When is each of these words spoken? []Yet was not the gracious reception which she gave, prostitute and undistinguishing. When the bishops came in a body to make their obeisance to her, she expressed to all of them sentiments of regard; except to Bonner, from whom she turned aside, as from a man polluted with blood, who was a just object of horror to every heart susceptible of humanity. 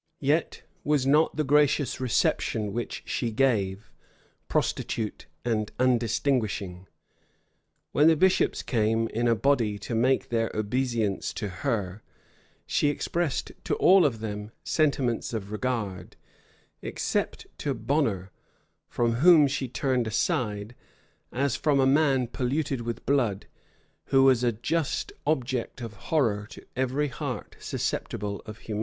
[]Yet 0.33 0.63
was 0.83 1.05
not 1.05 1.35
the 1.35 1.43
gracious 1.43 1.99
reception 2.01 2.73
which 2.73 3.03
she 3.05 3.29
gave, 3.29 3.91
prostitute 4.49 5.27
and 5.45 5.71
undistinguishing. 5.77 6.87
When 7.91 8.07
the 8.07 8.15
bishops 8.15 8.63
came 8.63 9.07
in 9.09 9.27
a 9.27 9.35
body 9.35 9.77
to 9.77 9.93
make 9.93 10.29
their 10.29 10.49
obeisance 10.55 11.31
to 11.35 11.49
her, 11.49 12.01
she 12.65 12.87
expressed 12.87 13.51
to 13.63 13.75
all 13.75 14.03
of 14.03 14.21
them 14.21 14.49
sentiments 14.63 15.33
of 15.33 15.51
regard; 15.51 16.15
except 16.81 17.45
to 17.59 17.75
Bonner, 17.75 18.31
from 18.87 19.13
whom 19.21 19.47
she 19.47 19.67
turned 19.67 20.07
aside, 20.07 20.73
as 21.31 21.55
from 21.55 21.79
a 21.79 21.85
man 21.85 22.25
polluted 22.25 22.81
with 22.81 23.05
blood, 23.05 23.45
who 24.05 24.23
was 24.23 24.43
a 24.43 24.51
just 24.51 25.13
object 25.27 25.79
of 25.79 25.93
horror 26.09 26.47
to 26.49 26.65
every 26.75 27.09
heart 27.09 27.55
susceptible 27.59 28.41
of 28.47 28.57
humanity. 28.57 28.79